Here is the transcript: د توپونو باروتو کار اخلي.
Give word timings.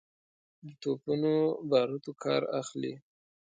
د 0.63 0.65
توپونو 0.81 1.33
باروتو 1.69 2.11
کار 2.23 2.41
اخلي. 2.61 2.93